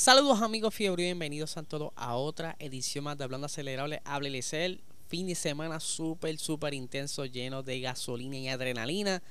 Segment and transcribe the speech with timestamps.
[0.00, 4.00] Saludos amigos fiebre y bienvenidos a todos a otra edición más de Hablando Acelerable.
[4.06, 9.22] Hábleles el fin de semana súper, súper intenso, lleno de gasolina y adrenalina.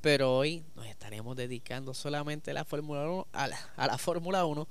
[0.00, 4.44] Pero hoy nos estaremos dedicando solamente a la Fórmula 1, a la, a la Fórmula
[4.44, 4.66] 1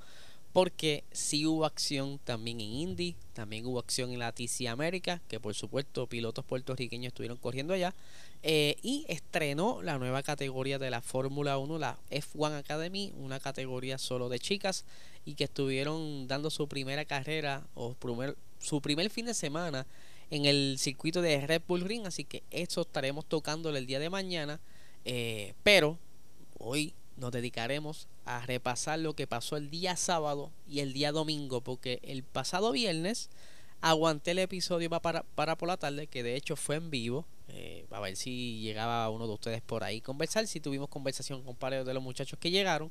[0.56, 5.38] porque sí hubo acción también en Indy, también hubo acción en la TC América, que
[5.38, 7.94] por supuesto pilotos puertorriqueños estuvieron corriendo allá,
[8.42, 13.98] eh, y estrenó la nueva categoría de la Fórmula 1, la F1 Academy, una categoría
[13.98, 14.86] solo de chicas,
[15.26, 17.94] y que estuvieron dando su primera carrera o
[18.58, 19.86] su primer fin de semana
[20.30, 24.08] en el circuito de Red Bull Ring, así que eso estaremos tocándole el día de
[24.08, 24.60] mañana,
[25.04, 25.98] eh, pero
[26.58, 31.60] hoy nos dedicaremos a repasar lo que pasó el día sábado y el día domingo,
[31.60, 33.28] porque el pasado viernes
[33.80, 37.86] aguanté el episodio para, para por la tarde, que de hecho fue en vivo, eh,
[37.90, 41.86] a ver si llegaba uno de ustedes por ahí conversar, si tuvimos conversación con varios
[41.86, 42.90] de los muchachos que llegaron,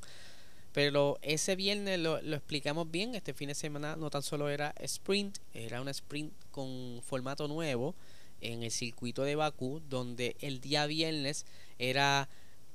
[0.76, 4.74] pero ese viernes lo, lo explicamos bien, este fin de semana no tan solo era
[4.78, 7.94] sprint, era un sprint con formato nuevo
[8.42, 11.46] en el circuito de Bakú, donde el día viernes
[11.78, 12.28] era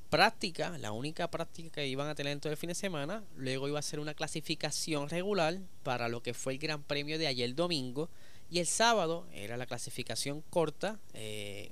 [0.10, 3.24] práctica, la única práctica que iban a tener en todo el fin de semana.
[3.38, 7.28] Luego iba a ser una clasificación regular para lo que fue el Gran Premio de
[7.28, 8.10] ayer domingo.
[8.50, 11.00] Y el sábado era la clasificación corta.
[11.14, 11.72] Eh,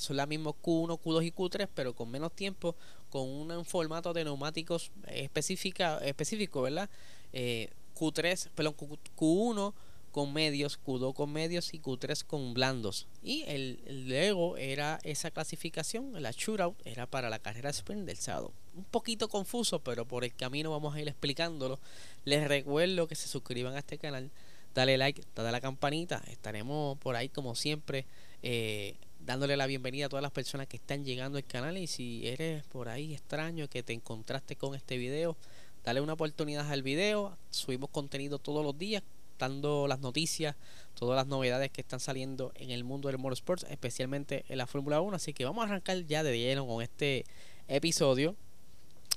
[0.00, 2.76] Son las mismas Q1, Q2 y Q3, pero con menos tiempo,
[3.10, 6.88] con un formato de neumáticos específica, específico, ¿verdad?
[7.32, 9.74] Eh, Q3, perdón, Q1
[10.12, 13.08] con medios, Q2 con medios y Q3 con blandos.
[13.22, 18.52] Y el, luego era esa clasificación, la shootout, era para la carrera sprint del sábado.
[18.74, 21.80] Un poquito confuso, pero por el camino vamos a ir explicándolo.
[22.24, 24.30] Les recuerdo que se suscriban a este canal,
[24.74, 26.22] dale like, dale a la campanita.
[26.28, 28.04] Estaremos por ahí como siempre.
[28.42, 32.26] Eh, dándole la bienvenida a todas las personas que están llegando al canal y si
[32.26, 35.36] eres por ahí extraño que te encontraste con este video,
[35.84, 39.02] dale una oportunidad al video, subimos contenido todos los días,
[39.38, 40.56] dando las noticias,
[40.94, 45.00] todas las novedades que están saliendo en el mundo del motorsports, especialmente en la Fórmula
[45.00, 45.16] 1.
[45.16, 47.24] Así que vamos a arrancar ya de lleno con este
[47.68, 48.36] episodio.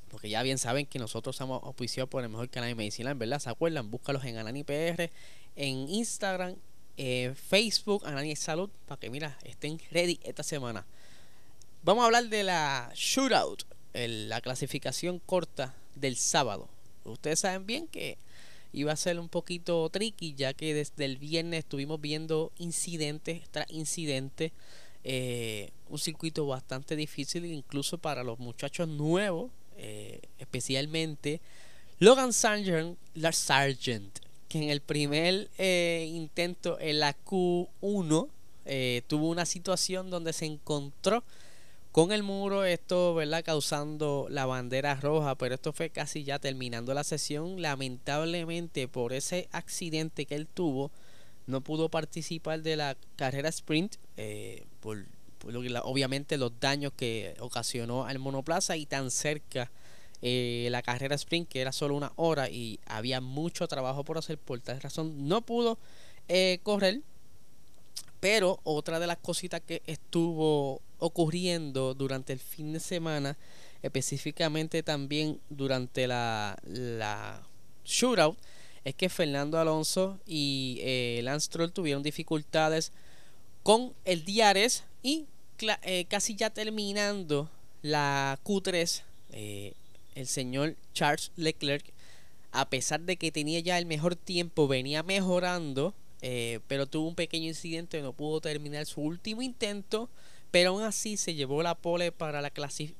[0.09, 3.39] Porque ya bien saben que nosotros somos auspiciados por el mejor canal de medicina, ¿verdad?
[3.39, 3.91] ¿Se acuerdan?
[3.91, 5.09] Búscalos en AnaniPR,
[5.55, 6.55] en Instagram,
[6.97, 10.85] Facebook, Anani Salud, para que mira, estén ready esta semana.
[11.83, 13.63] Vamos a hablar de la shootout,
[13.93, 16.67] la clasificación corta del sábado.
[17.03, 18.17] Ustedes saben bien que
[18.73, 23.69] iba a ser un poquito tricky ya que desde el viernes estuvimos viendo incidentes tras
[23.69, 24.51] incidentes.
[25.03, 31.39] Eh, un circuito bastante difícil incluso para los muchachos nuevos, eh, especialmente
[31.99, 32.97] Logan Sargent,
[34.55, 38.29] que en el primer eh, intento en la Q1
[39.07, 41.23] tuvo una situación donde se encontró
[41.95, 43.41] con el muro, esto, ¿verdad?
[43.45, 47.61] Causando la bandera roja, pero esto fue casi ya terminando la sesión.
[47.61, 50.91] Lamentablemente, por ese accidente que él tuvo,
[51.47, 55.05] no pudo participar de la carrera sprint, eh, por,
[55.83, 59.71] obviamente los daños que ocasionó al monoplaza y tan cerca
[60.27, 64.39] eh, la carrera sprint, que era solo una hora y había mucho trabajo por hacer,
[64.39, 65.77] por tal razón no pudo
[66.27, 67.01] eh, correr.
[68.19, 73.37] Pero otra de las cositas que estuvo ocurriendo durante el fin de semana,
[73.83, 76.57] específicamente también durante la,
[77.85, 78.35] shootout,
[78.83, 82.91] es que Fernando Alonso y eh, Lance Stroll tuvieron dificultades
[83.61, 85.27] con el Diares y
[85.83, 87.47] eh, casi ya terminando
[87.83, 89.03] la Q3,
[89.33, 89.73] eh,
[90.15, 91.93] el señor Charles Leclerc,
[92.51, 95.93] a pesar de que tenía ya el mejor tiempo, venía mejorando,
[96.67, 100.09] pero tuvo un pequeño incidente, no pudo terminar su último intento
[100.55, 102.49] pero aún así se llevó la pole para la,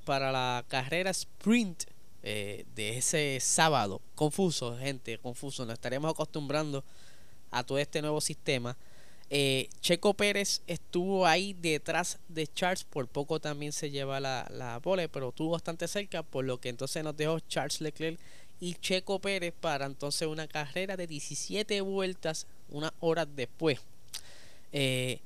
[0.03, 1.83] para la carrera sprint
[2.21, 4.01] eh, de ese sábado.
[4.13, 5.65] Confuso, gente, confuso.
[5.65, 6.83] Nos estaremos acostumbrando
[7.51, 8.75] a todo este nuevo sistema.
[9.37, 14.79] Eh, Checo Pérez estuvo ahí detrás de Charles, por poco también se lleva la, la
[14.79, 18.17] pole, pero estuvo bastante cerca, por lo que entonces nos dejó Charles Leclerc
[18.61, 23.79] y Checo Pérez para entonces una carrera de 17 vueltas, unas horas después.
[24.71, 25.19] Eh,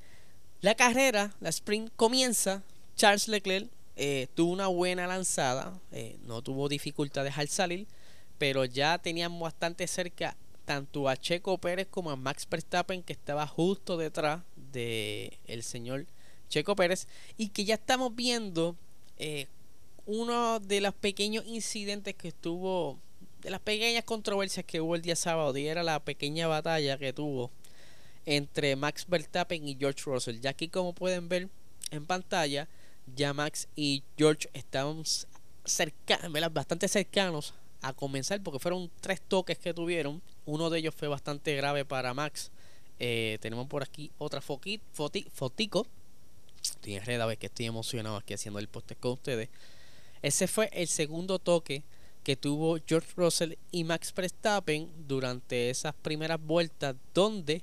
[0.60, 2.64] la carrera, la sprint comienza.
[2.96, 5.78] Charles Leclerc eh, tuvo una buena lanzada,
[6.24, 7.86] no tuvo dificultades al salir,
[8.38, 10.34] pero ya tenían bastante cerca
[10.70, 16.06] tanto a Checo Pérez como a Max Verstappen que estaba justo detrás de el señor
[16.48, 18.76] Checo Pérez y que ya estamos viendo
[19.18, 19.48] eh,
[20.06, 23.00] uno de los pequeños incidentes que estuvo
[23.40, 27.12] de las pequeñas controversias que hubo el día sábado y era la pequeña batalla que
[27.12, 27.50] tuvo
[28.24, 30.38] entre Max Verstappen y George Russell.
[30.38, 31.48] Ya aquí como pueden ver
[31.90, 32.68] en pantalla,
[33.16, 35.02] ya Max y George estaban
[35.64, 40.22] cercanos, bastante cercanos a comenzar porque fueron tres toques que tuvieron.
[40.46, 42.50] Uno de ellos fue bastante grave para Max.
[42.98, 45.86] Eh, tenemos por aquí otra foquit, fotico.
[46.62, 49.48] Estoy enredado, es que estoy emocionado aquí haciendo el post con ustedes.
[50.22, 51.82] Ese fue el segundo toque
[52.22, 57.62] que tuvo George Russell y Max Verstappen durante esas primeras vueltas donde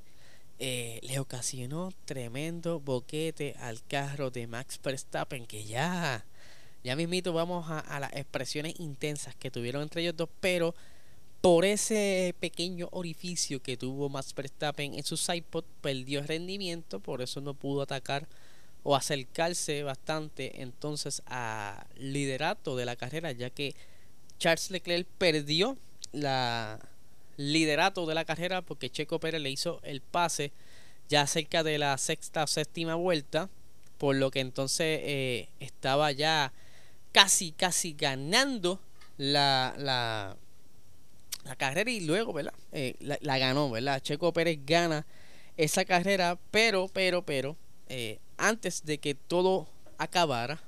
[0.59, 6.25] eh, le ocasionó tremendo boquete al carro de Max Verstappen que ya
[6.83, 10.73] ya mismito vamos a, a las expresiones intensas que tuvieron entre ellos dos pero
[11.42, 17.42] por ese pequeño orificio que tuvo Max Verstappen en su sidepod perdió rendimiento por eso
[17.42, 18.28] no pudo atacar
[18.84, 23.75] o acercarse bastante entonces al liderato de la carrera ya que
[24.39, 25.78] Charles Leclerc perdió
[26.12, 26.80] la
[27.38, 30.51] liderato de la carrera porque Checo Pérez le hizo el pase
[31.07, 33.50] ya cerca de la sexta o séptima vuelta,
[33.98, 36.51] por lo que entonces eh, estaba ya
[37.13, 38.80] casi, casi ganando
[39.18, 40.36] la, la,
[41.47, 42.53] la carrera y luego, ¿verdad?
[42.71, 44.01] Eh, la, ganó, ¿verdad?
[44.01, 45.05] Checo Pérez gana
[45.55, 47.55] esa carrera, pero, pero, pero,
[47.89, 49.67] eh, antes de que todo
[49.97, 50.61] acabara,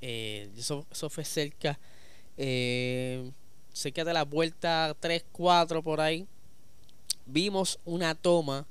[0.00, 1.78] eso, eso fue cerca
[2.36, 3.30] eh,
[3.72, 6.26] cerca de la vuelta 3-4 por ahí,
[7.26, 8.66] vimos una toma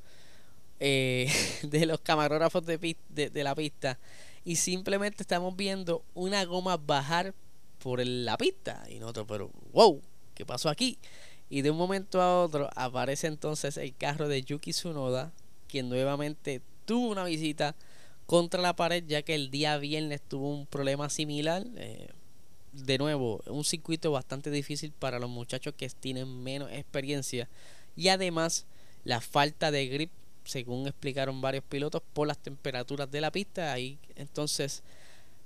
[0.79, 1.31] eh,
[1.63, 3.99] de los camarógrafos de, de, la pista
[4.43, 7.33] y simplemente estamos viendo una goma bajar
[7.79, 10.01] por la pista y nosotros, pero wow,
[10.33, 10.97] ¿qué pasó aquí?
[11.49, 15.31] Y de un momento a otro aparece entonces el carro de Yuki Tsunoda,
[15.67, 17.75] quien nuevamente tuvo una visita
[18.25, 21.63] contra la pared ya que el día viernes tuvo un problema similar.
[21.77, 22.09] Eh,
[22.73, 27.47] de nuevo, un circuito bastante difícil para los muchachos que tienen menos experiencia
[27.95, 28.65] y además
[29.05, 30.11] la falta de grip,
[30.43, 33.71] según explicaron varios pilotos, por las temperaturas de la pista.
[33.71, 34.83] Ahí entonces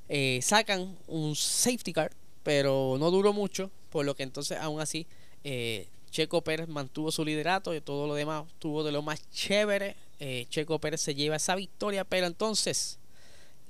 [0.07, 2.11] eh, sacan un safety car,
[2.43, 5.05] pero no duró mucho, por lo que entonces aún así
[5.43, 9.95] eh, Checo Pérez mantuvo su liderato y todo lo demás tuvo de lo más chévere.
[10.19, 12.99] Eh, Checo Pérez se lleva esa victoria, pero entonces,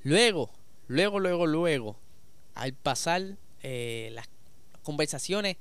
[0.04, 0.50] luego,
[0.88, 2.00] luego, luego, luego,
[2.56, 4.30] al pasar eh, las
[4.84, 5.58] conversaciones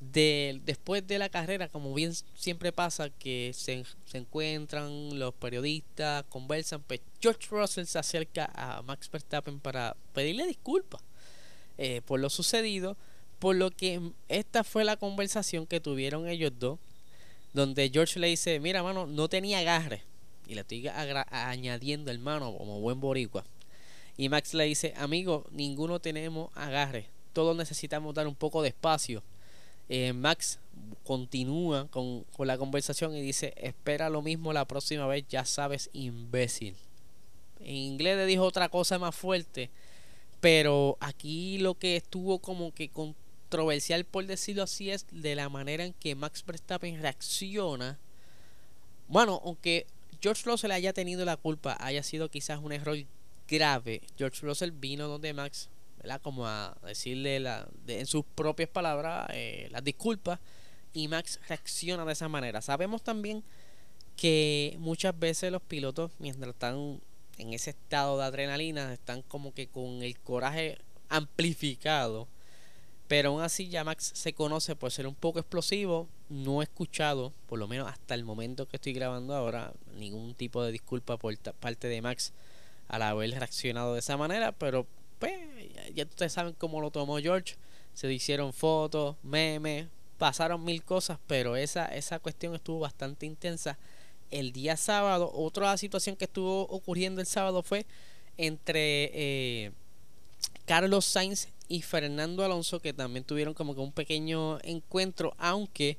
[0.00, 6.24] de, después de la carrera, como bien siempre pasa, que se, se, encuentran los periodistas,
[6.28, 11.02] conversan, pues George Russell se acerca a Max Verstappen para pedirle disculpas
[11.78, 12.96] eh, por lo sucedido,
[13.42, 16.78] por lo que esta fue la conversación que tuvieron ellos dos,
[17.52, 20.04] donde George le dice, mira mano, no tenía agarre,
[20.46, 23.44] y le estoy añadiendo hermano como buen boricua.
[24.16, 29.24] Y Max le dice, amigo, ninguno tenemos agarre todos necesitamos dar un poco de espacio.
[29.88, 30.60] Eh, Max
[31.02, 35.90] continúa con, con, la conversación y dice, espera lo mismo la próxima vez, ya sabes,
[35.92, 36.76] imbécil.
[37.58, 39.68] En inglés le dijo otra cosa más fuerte,
[40.40, 42.88] pero aquí lo que estuvo como que
[43.52, 47.98] controversial, por decirlo así, es de la manera en que Max Verstappen reacciona.
[49.08, 49.86] Bueno, aunque
[50.22, 52.96] George Russell haya tenido la culpa, haya sido quizás un error
[53.46, 55.68] grave, George Russell vino donde Max
[56.22, 60.40] como a decirle la, en sus propias palabras eh, las disculpas
[60.94, 62.62] y Max reacciona de esa manera.
[62.62, 63.44] Sabemos también
[64.16, 67.00] que muchas veces los pilotos mientras están
[67.36, 70.78] en ese estado de adrenalina están como que con el coraje
[71.10, 72.26] amplificado.
[73.12, 76.08] Pero aún así ya Max se conoce por ser un poco explosivo.
[76.30, 80.64] No he escuchado, por lo menos hasta el momento que estoy grabando ahora, ningún tipo
[80.64, 82.32] de disculpa por parte de Max
[82.88, 84.52] al haber reaccionado de esa manera.
[84.52, 84.86] Pero
[85.18, 85.34] pues
[85.94, 87.56] ya ustedes saben cómo lo tomó George.
[87.92, 93.76] Se hicieron fotos, memes, pasaron mil cosas, pero esa, esa cuestión estuvo bastante intensa.
[94.30, 97.84] El día sábado, otra situación que estuvo ocurriendo el sábado fue
[98.38, 99.72] entre eh,
[100.64, 105.98] Carlos Sainz y Fernando Alonso, que también tuvieron como que un pequeño encuentro, aunque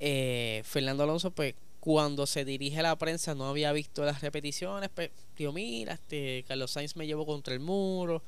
[0.00, 4.90] eh, Fernando Alonso, pues cuando se dirige a la prensa no había visto las repeticiones,
[4.94, 8.22] pues digo, mira, este Carlos Sainz me llevó contra el muro,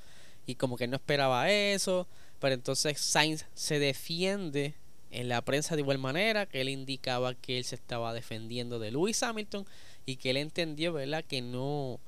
[0.48, 2.06] y como que no esperaba eso,
[2.40, 4.74] pero entonces Sainz se defiende
[5.10, 8.90] en la prensa de igual manera, que él indicaba que él se estaba defendiendo de
[8.90, 9.66] Lewis Hamilton
[10.06, 11.22] y que él entendió, ¿verdad?
[11.22, 12.00] Que no,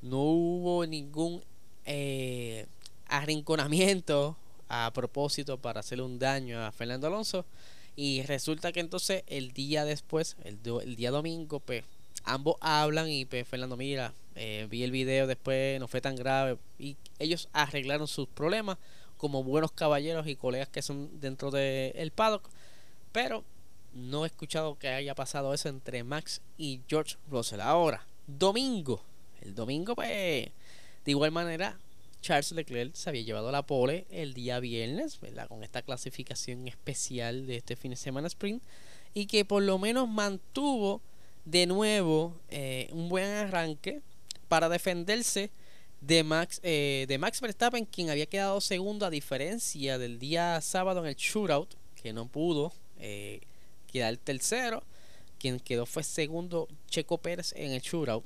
[0.00, 1.42] no hubo ningún
[1.86, 2.66] eh,
[3.08, 4.36] arrinconamiento
[4.68, 7.44] a propósito para hacerle un daño a Fernando Alonso
[7.96, 10.62] Y resulta que entonces el día después, el,
[10.96, 11.84] día domingo, pues
[12.24, 16.58] ambos hablan y pues Fernando, mira, eh, vi el video después, no fue tan grave.
[16.78, 18.78] Y ellos arreglaron sus problemas
[19.16, 22.48] como buenos caballeros y colegas que son dentro del el paddock.
[23.10, 23.42] Pero
[23.94, 27.60] no he escuchado que haya pasado eso entre Max y George Russell.
[27.60, 29.02] Ahora, domingo.
[29.40, 30.50] El domingo, pues,
[31.04, 31.78] de igual manera,
[32.20, 35.48] Charles Leclerc se había llevado la pole el día viernes, ¿verdad?
[35.48, 38.62] Con esta clasificación especial de este fin de semana sprint.
[39.14, 41.00] Y que por lo menos mantuvo
[41.44, 44.02] de nuevo eh, un buen arranque
[44.48, 45.50] para defenderse
[46.00, 51.00] de Max, eh, de Max Verstappen, quien había quedado segundo a diferencia del día sábado
[51.00, 53.40] en el shootout, que no pudo eh,
[53.90, 54.82] quedar tercero.
[55.38, 58.24] Quien quedó fue segundo Checo Pérez en el shootout.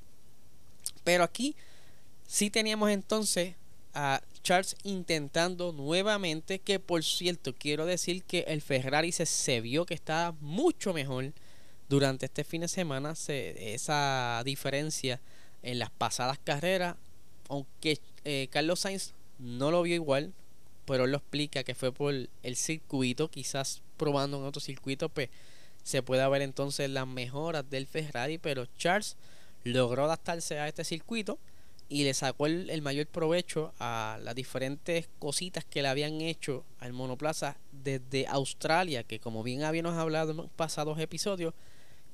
[1.05, 1.55] Pero aquí
[2.27, 3.55] sí teníamos entonces
[3.95, 9.95] a Charles intentando nuevamente, que por cierto quiero decir que el Ferrari se, vio que
[9.95, 11.33] estaba mucho mejor
[11.89, 13.15] durante este fin de semana.
[13.15, 15.21] Se, esa diferencia
[15.63, 16.97] en las pasadas carreras,
[17.49, 20.33] aunque eh, Carlos Sainz no lo vio igual,
[20.85, 25.29] pero él lo explica que fue por el circuito, quizás probando en otro circuito, pues
[25.83, 29.17] se puede ver entonces las mejoras del Ferrari, pero Charles
[29.65, 31.39] logró adaptarse a este circuito
[31.89, 36.93] y le sacó el, mayor provecho a las diferentes cositas que le habían hecho al
[36.93, 41.55] monoplaza desde Australia, que como bien habíamos hablado en pasados episodios,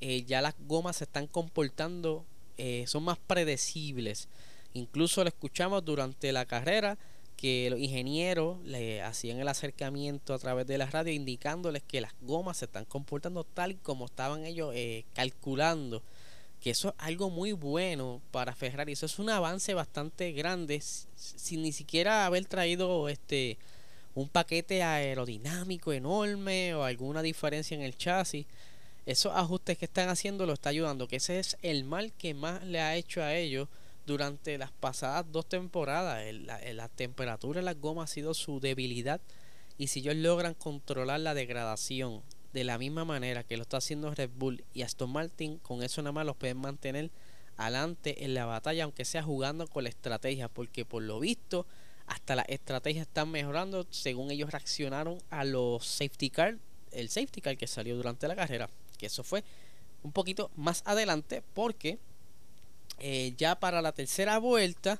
[0.01, 2.25] eh, ya las gomas se están comportando,
[2.57, 4.27] eh, son más predecibles.
[4.73, 6.97] Incluso lo escuchamos durante la carrera
[7.39, 12.13] que los ingenieros le hacían el acercamiento a través de la radio indicándoles que las
[12.19, 16.03] gomas se están comportando tal como estaban ellos eh, calculando
[16.61, 21.61] que eso es algo muy bueno para Ferrari eso es un avance bastante grande sin
[21.61, 23.57] ni siquiera haber traído este
[24.15, 28.45] un paquete aerodinámico enorme o alguna diferencia en el chasis
[29.05, 32.63] esos ajustes que están haciendo lo está ayudando que ese es el mal que más
[32.63, 33.67] le ha hecho a ellos
[34.09, 36.25] durante las pasadas dos temporadas.
[36.33, 39.21] la, temperatura en las gomas ha sido su debilidad.
[39.77, 44.13] Y si ellos logran controlar la degradación de la misma manera que lo está haciendo
[44.13, 47.11] Red Bull y Aston Martin, con eso nada más los pueden mantener
[47.57, 51.65] adelante en la batalla, aunque sea jugando con la estrategia, porque por lo visto
[52.07, 56.57] hasta las estrategias están mejorando según ellos reaccionaron a los safety car,
[56.91, 59.43] el safety car que salió durante la carrera, que eso fue
[60.01, 61.99] un poquito más adelante porque
[62.99, 64.99] eh, ya para la tercera vuelta,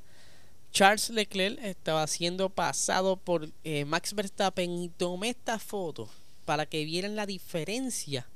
[0.72, 6.10] Charles Leclerc estaba siendo pasado por eh, Max Verstappen y tomé esta foto
[6.50, 8.28] para que vieran la diferencia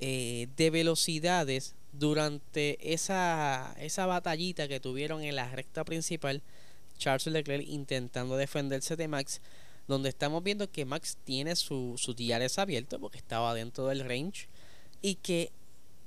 [0.00, 6.40] eh, de velocidades durante esa, esa batallita que tuvieron en la recta principal.
[6.96, 9.42] Charles Leclerc intentando defenderse de Max,
[9.86, 14.48] donde estamos viendo que Max tiene su, su diares abierto porque estaba dentro del range
[15.02, 15.52] y que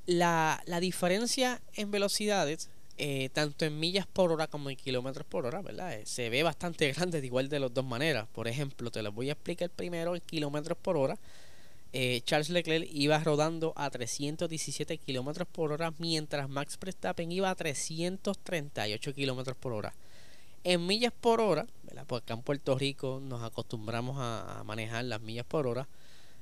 [0.08, 5.46] la, la diferencia en velocidades eh, tanto en millas por hora como en kilómetros por
[5.46, 5.94] hora, ¿verdad?
[5.94, 8.28] Eh, se ve bastante grande de igual de las dos maneras.
[8.32, 11.18] Por ejemplo, te lo voy a explicar primero en kilómetros por hora.
[11.92, 17.56] Eh, Charles Leclerc iba rodando a 317 kilómetros por hora, mientras Max Verstappen iba a
[17.56, 19.94] 338 kilómetros por hora.
[20.64, 22.06] En millas por hora, ¿verdad?
[22.08, 25.88] Porque acá en Puerto Rico nos acostumbramos a manejar las millas por hora.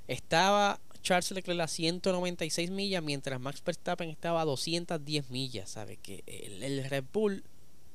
[0.08, 5.70] Estaba Charles Leclerc a 196 millas, mientras Max Verstappen estaba a 210 millas.
[5.70, 7.44] Sabe que el, Red Bull,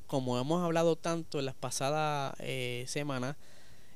[0.07, 3.37] como hemos hablado tanto en las pasadas eh, semanas,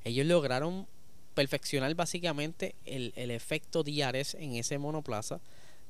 [0.04, 0.86] ellos lograron
[1.34, 5.40] perfeccionar básicamente el, el efecto DRS en ese monoplaza.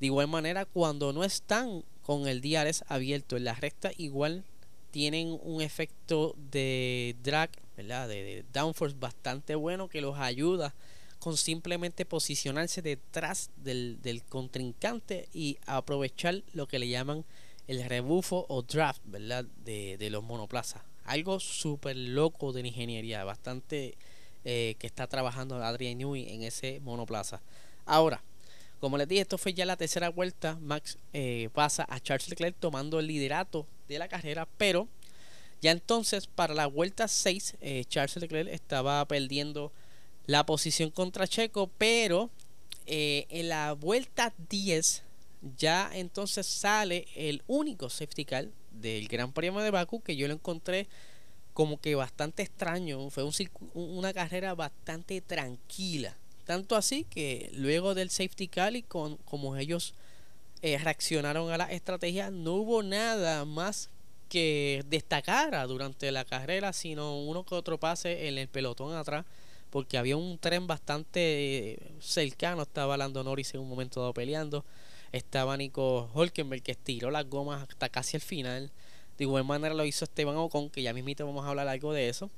[0.00, 4.44] De igual manera, cuando no están con el DRS abierto en la recta, igual
[4.90, 8.08] tienen un efecto de drag, ¿verdad?
[8.08, 10.74] De downforce bastante bueno que los ayuda
[11.22, 17.24] con simplemente posicionarse detrás del, contrincante y aprovechar lo que le llaman
[17.68, 19.44] el rebufo o draft, ¿verdad?
[19.64, 20.82] De, los monoplazas.
[21.04, 23.96] Algo súper loco de ingeniería, bastante
[24.44, 27.40] eh, que está trabajando Adrian Newey en ese monoplaza.
[27.86, 28.20] Ahora,
[28.80, 30.58] como les dije, esto fue ya la tercera vuelta.
[30.60, 34.88] Max eh, pasa a Charles Leclerc tomando el liderato de la carrera, pero
[35.60, 39.70] ya entonces para la vuelta 6, eh, Charles Leclerc estaba perdiendo
[40.26, 42.30] la posición contra Checo, pero
[42.86, 45.02] eh, en la vuelta 10
[45.56, 50.34] ya entonces sale el único safety car del Gran Premio de Baku que yo lo
[50.34, 50.88] encontré
[51.52, 53.32] como que bastante extraño, fue un
[53.74, 59.94] una carrera bastante tranquila, tanto así que luego del safety car y con, como ellos
[60.62, 63.90] eh, reaccionaron a la estrategia, no hubo nada más
[64.30, 69.26] que destacara durante la carrera, sino uno que otro pase en el pelotón atrás
[69.72, 74.66] porque había un tren bastante cercano, estaba Lando Norris en un momento dado peleando,
[75.12, 78.70] estaba Nico Holkenberg que estiró las gomas hasta casi el final,
[79.16, 82.10] de igual manera lo hizo Esteban Ocon, que ya mismito vamos a hablar algo de
[82.10, 82.30] eso.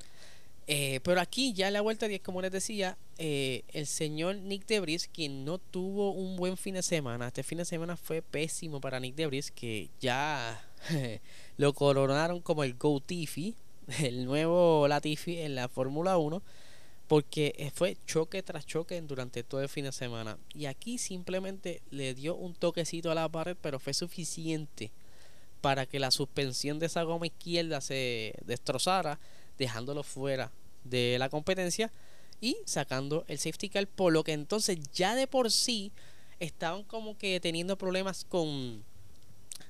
[0.69, 4.67] Eh, pero aquí ya en la vuelta 10, como les decía, eh, el señor Nick
[4.67, 8.81] Debris, quien no tuvo un buen fin de semana, este fin de semana fue pésimo
[8.81, 10.64] para Nick Debris, que ya
[11.57, 13.57] lo coronaron como el Go Tiffy,
[14.05, 16.41] el nuevo Latifi en la Fórmula 1,
[17.09, 20.39] porque fue choque tras choque durante todo el fin de semana.
[20.55, 24.91] Y aquí simplemente le dio un toquecito a la pared, pero fue suficiente
[25.61, 29.19] para que la suspensión de esa goma izquierda se destrozara
[29.59, 30.51] dejándolo fuera
[30.85, 31.91] de la competencia
[32.41, 35.93] y sacando el safety car, por lo que entonces ya de por sí
[36.41, 38.85] estaban como que teniendo problemas con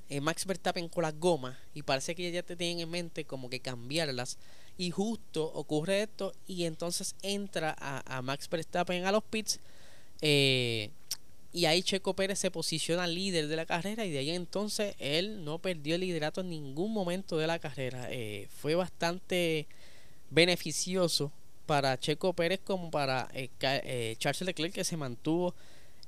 [0.09, 3.49] eh, Max Verstappen con las gomas y parece que ya te tienen en mente como
[3.49, 4.39] que cambiarlas
[4.77, 9.61] y justo ocurre esto y entonces entra a, Max Verstappen a los pits
[10.21, 10.91] eh,
[11.53, 15.45] y ahí Checo Pérez se posiciona líder de la carrera y de ahí entonces él
[15.45, 18.09] no perdió el liderato en ningún momento de la carrera.
[18.11, 19.69] Eh, fue bastante
[20.31, 21.31] beneficioso
[21.67, 25.55] para Checo Pérez como para eh, Charles Leclerc que se mantuvo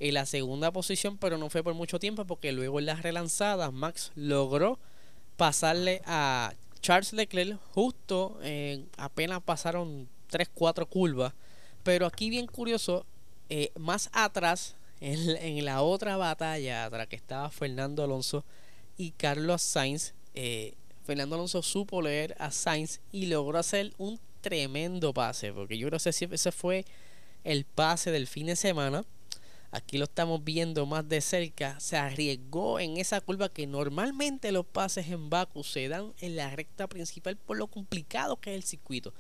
[0.00, 3.73] en la segunda posición pero no fue por mucho tiempo porque luego en las relanzadas
[3.73, 4.80] Max logró
[5.37, 6.54] pasarle a
[6.86, 8.38] Charles Leclerc justo
[8.96, 11.34] apenas pasaron 3-4 curvas
[11.82, 13.04] pero aquí bien curioso
[13.76, 18.44] más atrás en, la otra batalla atrás que estaba Fernando Alonso
[18.96, 20.74] y Carlos Sainz, eh,
[21.04, 26.00] Fernando Alonso supo leer a Sainz y logró hacer un tremendo pase, porque yo creo
[26.00, 26.84] que ese fue
[27.44, 29.04] el pase del fin de semana.
[29.70, 31.78] Aquí lo estamos viendo más de cerca.
[31.80, 36.50] Se arriesgó en esa curva que normalmente los pases en Baku se dan en la
[36.50, 39.12] recta principal por lo complicado que es el circuito.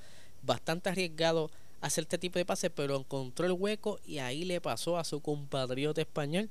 [0.42, 1.50] Bastante arriesgado
[1.80, 5.20] hacer este tipo de pases, pero encontró el hueco y ahí le pasó a su
[5.20, 6.50] compatriota español.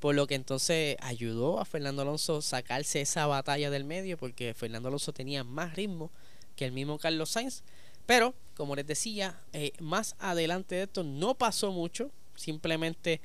[0.00, 4.88] Por lo que entonces ayudó a Fernando Alonso sacarse esa batalla del medio, porque Fernando
[4.88, 6.10] Alonso tenía más ritmo
[6.56, 7.62] que el mismo Carlos Sainz.
[8.04, 13.22] Pero, como les decía, eh, más adelante de esto no pasó mucho, simplemente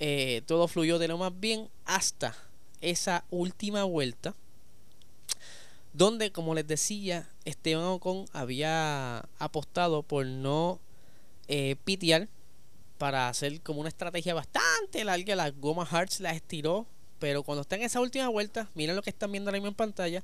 [0.00, 2.34] eh, todo fluyó de lo más bien hasta
[2.80, 4.34] esa última vuelta,
[5.92, 10.78] donde, como les decía, Esteban Ocon había apostado por no
[11.48, 12.28] eh, pitear
[12.98, 15.34] para hacer como una estrategia bastante larga.
[15.34, 16.86] Las gomas Hearts las estiró.
[17.18, 19.74] Pero cuando está en esa última vuelta, miren lo que están viendo ahora mismo en
[19.74, 20.22] pantalla.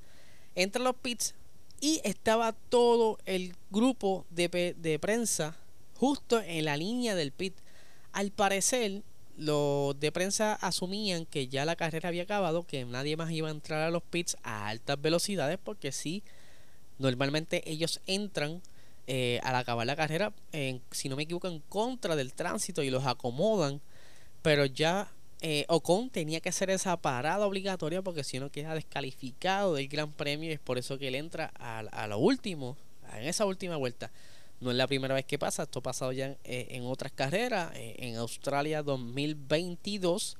[0.54, 1.34] Entra los pits
[1.80, 5.56] y estaba todo el grupo de, de prensa
[5.96, 7.54] justo en la línea del pit.
[8.12, 9.02] Al parecer,
[9.36, 13.52] los de prensa asumían que ya la carrera había acabado, que nadie más iba a
[13.52, 16.22] entrar a los pits a altas velocidades, porque si
[16.98, 18.62] normalmente ellos entran
[19.06, 20.32] eh, al acabar la carrera,
[20.90, 23.80] si no me equivoco, en contra del tránsito y los acomodan,
[24.42, 25.10] pero ya
[25.46, 30.10] eh, Ocon tenía que hacer esa parada obligatoria porque si no queda descalificado del Gran
[30.10, 32.78] Premio y es por eso que él entra a, lo último,
[33.12, 34.10] en esa última vuelta.
[34.64, 37.70] No es la primera vez que pasa, esto ha pasado ya en, eh, otras carreras,
[37.74, 40.38] en Australia 2022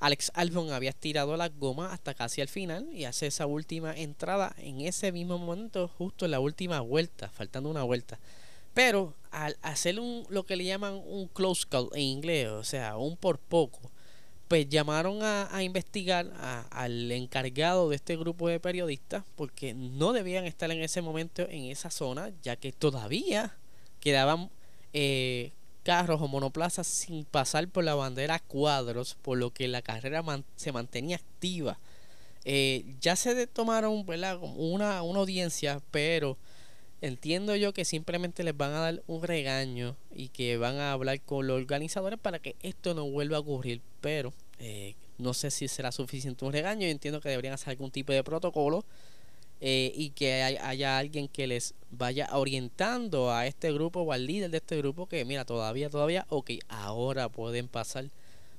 [0.00, 4.54] Alex Albon había estirado la goma hasta casi al final y hace esa última entrada
[4.58, 8.18] en ese mismo momento, justo en la última vuelta, faltando una vuelta.
[8.72, 12.96] Pero al hacer un, lo que le llaman un close call en inglés, o sea,
[12.96, 13.90] un por poco,
[14.48, 16.32] pues llamaron a, investigar
[16.70, 21.64] al encargado de este grupo de periodistas porque no debían estar en ese momento en
[21.64, 23.56] esa zona, ya que todavía
[24.06, 24.50] quedaban
[24.92, 25.50] eh,
[25.82, 30.22] carros o monoplazas sin pasar por la bandera cuadros, por lo que la carrera
[30.54, 31.76] se mantenía activa.
[32.44, 36.38] Eh, ya se tomaron Una, una audiencia, pero
[37.00, 41.20] entiendo yo que simplemente les van a dar un regaño y que van a hablar
[41.22, 45.66] con los organizadores para que esto no vuelva a ocurrir, pero eh, no sé si
[45.66, 48.84] será suficiente un regaño, yo entiendo que deberían hacer algún tipo de protocolo
[49.60, 54.50] eh, y que haya alguien que les vaya orientando a este grupo o al líder
[54.50, 58.10] de este grupo que mira todavía todavía ok ahora pueden pasar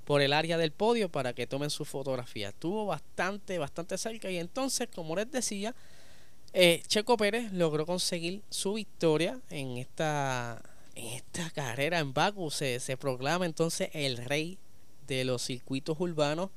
[0.05, 2.49] por el área del podio para que tomen su fotografía.
[2.49, 5.75] Estuvo bastante bastante cerca y entonces como les decía
[6.53, 10.63] eh, Checo Pérez logró conseguir su victoria en esta
[10.95, 12.49] en esta carrera en Baku.
[12.49, 14.57] Se, se proclama entonces el rey
[15.07, 16.49] de los circuitos urbanos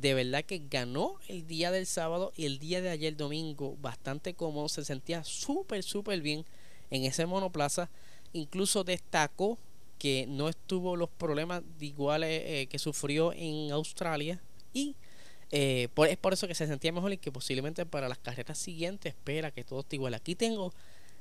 [0.00, 4.34] de verdad que ganó el día del sábado y el día de ayer domingo bastante
[4.34, 6.44] cómodo, se sentía súper, súper bien
[6.90, 7.90] en ese monoplaza.
[8.32, 9.58] Incluso destacó
[9.98, 14.96] que no estuvo los problemas iguales eh, que sufrió en Australia y
[15.50, 19.14] eh, es por eso que se sentía mejor y que posiblemente para las carreras siguientes
[19.14, 20.14] espera que todo esté igual.
[20.14, 20.74] Aquí tengo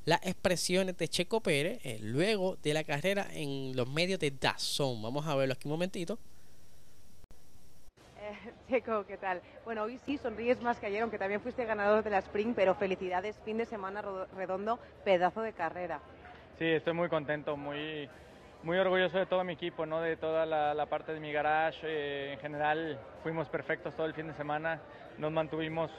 [0.06, 5.02] las expresiones de Checo Pérez eh, luego de la carrera en los medios de Dazón.
[5.02, 6.18] Vamos a verlo aquí un momentito.
[8.82, 9.40] ¿Qué tal?
[9.66, 12.74] Bueno, hoy sí sonríes más que ayer, aunque también fuiste ganador de la Spring, pero
[12.74, 14.02] felicidades, fin de semana
[14.36, 16.00] redondo, pedazo de carrera.
[16.58, 18.10] Sí, estoy muy contento, muy,
[18.64, 20.02] muy orgulloso de todo mi equipo, ¿no?
[20.02, 21.82] de toda la, parte de mi garage.
[21.84, 24.82] Eh, en general fuimos perfectos todo el fin de semana,
[25.20, 25.92] nos mantuvimos,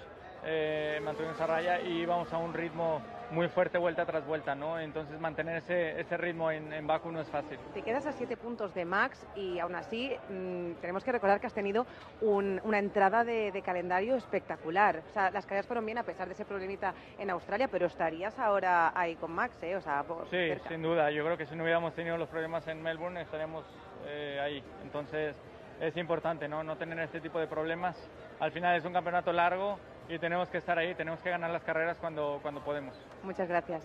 [0.45, 4.79] eh, mantuvimos a raya y vamos a un ritmo muy fuerte vuelta tras vuelta, ¿no?
[4.79, 7.59] Entonces mantener ese, ese ritmo en, en, Baku no es fácil.
[7.73, 11.47] Te quedas a siete puntos de Max y aún así mm, tenemos que recordar que
[11.47, 11.87] has tenido
[12.21, 15.03] una entrada de, calendario espectacular.
[15.09, 18.39] O sea, las carreras fueron bien a pesar de ese problemita en Australia, pero estarías
[18.39, 19.77] ahora ahí con Max, ¿eh?
[19.77, 21.11] O sea, sí, sin duda.
[21.11, 23.65] Yo creo que si no hubiéramos tenido los problemas en Melbourne estaríamos
[24.07, 24.63] eh, ahí.
[24.83, 25.37] Entonces
[25.81, 26.63] es importante, ¿no?
[26.63, 27.97] No tener este tipo de problemas.
[28.41, 31.63] Al final es un campeonato largo y tenemos que estar ahí, tenemos que ganar las
[31.63, 32.95] carreras cuando, cuando podemos.
[33.23, 33.83] Muchas gracias.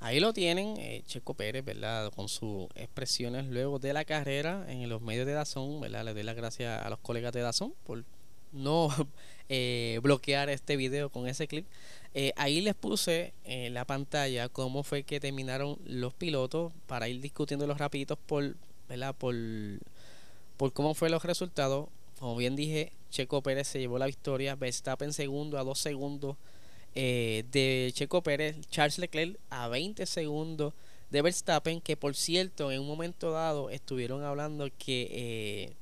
[0.00, 2.12] Ahí lo tienen, eh, Checo Pérez, ¿verdad?
[2.14, 6.04] Con sus expresiones luego de la carrera en los medios de Dazón, ¿verdad?
[6.04, 8.04] Le doy las gracias a los colegas de Dazón por
[8.52, 8.88] no
[9.48, 11.66] eh, bloquear este video con ese clip.
[12.14, 17.20] Eh, ahí les puse en la pantalla cómo fue que terminaron los pilotos para ir
[17.20, 18.54] discutiendo los rapiditos por,
[18.88, 19.14] ¿verdad?
[19.14, 19.34] Por,
[20.56, 21.88] por cómo fue los resultados.
[22.18, 24.56] Como bien dije, Checo Pérez se llevó la victoria.
[24.56, 26.36] Verstappen segundo a dos segundos
[26.94, 28.56] eh, de Checo Pérez.
[28.70, 30.74] Charles Leclerc a 20 segundos
[31.10, 31.80] de Verstappen.
[31.80, 35.72] Que por cierto, en un momento dado estuvieron hablando que eh,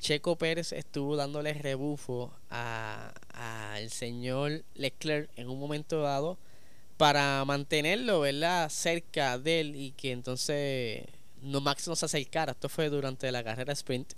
[0.00, 6.38] Checo Pérez estuvo dándole rebufo al señor Leclerc en un momento dado
[6.96, 8.68] para mantenerlo, ¿verdad?
[8.68, 11.04] Cerca de él y que entonces
[11.40, 12.52] no Max no se acercara.
[12.52, 14.12] Esto fue durante la carrera sprint.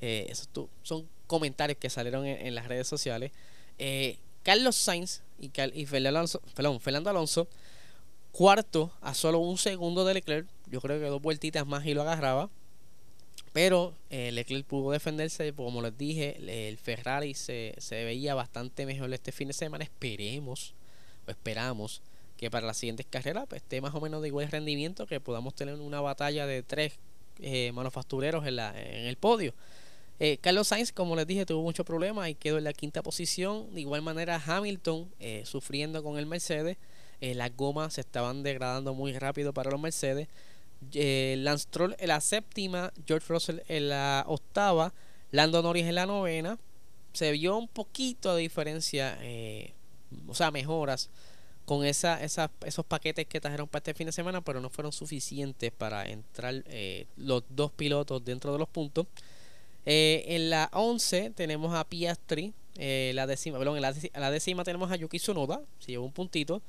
[0.00, 0.48] Eh, esos
[0.82, 3.32] son comentarios que salieron en, las redes sociales.
[3.78, 6.40] Eh, Carlos Sainz y, y Fernando, Alonso,
[6.80, 7.48] Fernando Alonso,
[8.32, 10.46] cuarto a solo un segundo de Leclerc.
[10.66, 12.50] Yo creo que dos vueltitas más y lo agarraba.
[13.52, 19.12] Pero eh, Leclerc pudo defenderse, como les dije, el Ferrari se, se, veía bastante mejor
[19.12, 19.82] este fin de semana.
[19.82, 20.74] Esperemos,
[21.26, 22.00] o esperamos,
[22.36, 25.54] que para las siguientes carreras pues, esté más o menos de igual rendimiento, que podamos
[25.54, 26.98] tener una batalla de tres
[27.72, 29.52] manufactureros en, la, en el podio.
[30.22, 33.74] Eh, Carlos Sainz, como les dije, tuvo muchos problemas y quedó en la quinta posición.
[33.74, 36.76] De igual manera, Hamilton eh, sufriendo con el Mercedes.
[37.22, 40.28] Eh, las gomas se estaban degradando muy rápido para los Mercedes.
[40.92, 44.92] Lance Stroll en la séptima, George Russell en la octava,
[45.30, 46.58] Lando Norris en la novena.
[47.14, 49.18] Se vio un poquito de diferencia,
[50.26, 51.10] o sea, mejoras
[51.64, 55.70] con esa, esos paquetes que trajeron para este fin de semana, pero no fueron suficientes
[55.70, 56.64] para entrar
[57.16, 59.06] los dos pilotos dentro de los puntos.
[59.86, 62.52] Eh, en la 11 tenemos a Piastri.
[62.76, 66.62] Eh, la décima, perdón, en la, décima tenemos a Yuki Tsunoda, si lleva un puntito.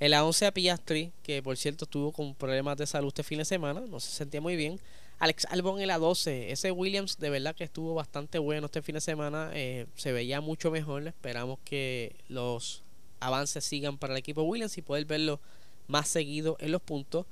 [0.00, 3.38] En la 11 a Piastri, que por cierto estuvo con problemas de salud este fin
[3.38, 4.80] de semana, no se sentía muy bien.
[5.18, 6.52] Alex Albon en la 12.
[6.52, 9.50] Ese Williams de verdad que estuvo bastante bueno este fin de semana.
[9.52, 11.08] Eh, se veía mucho mejor.
[11.08, 12.84] Esperamos que los
[13.18, 15.40] avances sigan para el equipo Williams y poder verlo
[15.88, 17.26] más seguido en los puntos.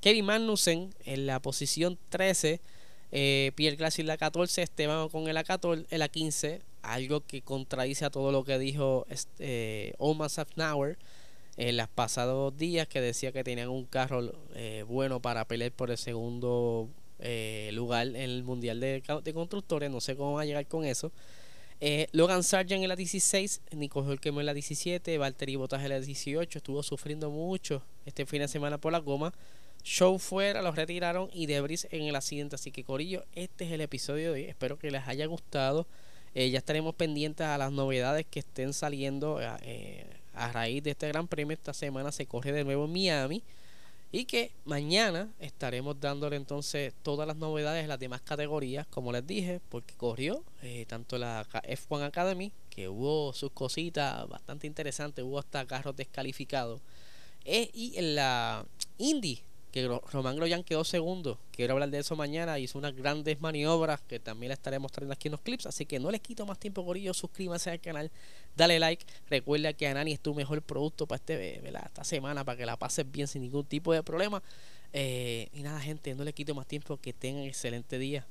[0.00, 2.62] Kevin Magnussen en la posición 13
[3.12, 8.10] eh, Pierre Gasly la 14, Esteban con el A14, el A15, algo que contradice a
[8.10, 10.98] todo lo que dijo este, Omar Safnauer
[11.56, 15.90] en los pasados días, que decía que tenían un carro eh, bueno para pelear por
[15.90, 19.02] el segundo eh, lugar en el Mundial de,
[19.34, 19.90] Constructores.
[19.90, 21.10] No sé cómo va a llegar con eso.
[21.80, 26.00] Eh, Logan Sargent en la 16, Nico Hulkenberg en la 17, Valtteri Bottas en la
[26.00, 29.32] 18, estuvo sufriendo mucho este fin de semana por la goma.
[29.82, 32.56] Show fuera, los retiraron y Debris en el accidente.
[32.56, 34.44] Así que Corillo, este es el episodio de hoy.
[34.44, 35.86] Espero que les haya gustado.
[36.34, 40.90] Eh, ya estaremos pendientes a las novedades que estén saliendo eh, eh, a raíz de
[40.90, 41.54] este gran premio.
[41.54, 43.42] Esta semana se corre de nuevo Miami.
[44.10, 49.26] Y que mañana estaremos dándole entonces todas las novedades en las demás categorías, como les
[49.26, 50.42] dije, porque corrió
[50.86, 56.80] tanto la F1 Academy, que hubo sus cositas bastante interesantes, hubo hasta carros descalificados,
[57.44, 58.64] y en la
[58.96, 61.38] Indy que Román Grosjean quedó segundo.
[61.52, 62.58] Quiero hablar de eso mañana.
[62.58, 65.66] Hizo unas grandes maniobras que también la estaré mostrando aquí en los clips.
[65.66, 67.12] Así que no les quito más tiempo, Corillo.
[67.14, 68.10] Suscríbanse al canal,
[68.56, 69.04] dale like.
[69.28, 73.10] Recuerda que Anani es tu mejor producto para este, esta semana para que la pases
[73.10, 74.42] bien sin ningún tipo de problema.
[74.92, 76.96] Eh, y nada, gente, no les quito más tiempo.
[76.96, 78.26] Que tengan excelente día.